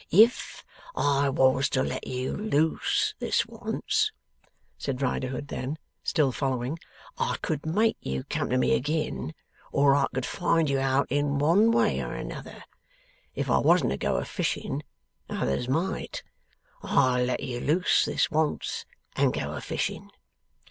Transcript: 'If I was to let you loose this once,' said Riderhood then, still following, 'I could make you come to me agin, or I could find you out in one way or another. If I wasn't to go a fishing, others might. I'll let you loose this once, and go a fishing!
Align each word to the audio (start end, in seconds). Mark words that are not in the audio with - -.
'If 0.09 0.65
I 0.95 1.29
was 1.29 1.69
to 1.69 1.83
let 1.83 2.07
you 2.07 2.35
loose 2.35 3.13
this 3.19 3.45
once,' 3.45 4.11
said 4.75 4.99
Riderhood 4.99 5.49
then, 5.49 5.77
still 6.03 6.31
following, 6.31 6.79
'I 7.19 7.37
could 7.43 7.67
make 7.67 7.97
you 8.01 8.23
come 8.23 8.49
to 8.49 8.57
me 8.57 8.75
agin, 8.75 9.35
or 9.71 9.93
I 9.93 10.07
could 10.11 10.25
find 10.25 10.71
you 10.71 10.79
out 10.79 11.05
in 11.11 11.37
one 11.37 11.69
way 11.71 12.01
or 12.01 12.15
another. 12.15 12.63
If 13.35 13.47
I 13.47 13.59
wasn't 13.59 13.91
to 13.91 13.97
go 13.97 14.15
a 14.15 14.25
fishing, 14.25 14.81
others 15.29 15.69
might. 15.69 16.23
I'll 16.81 17.23
let 17.23 17.41
you 17.43 17.59
loose 17.59 18.03
this 18.05 18.31
once, 18.31 18.85
and 19.15 19.31
go 19.31 19.53
a 19.53 19.61
fishing! 19.61 20.09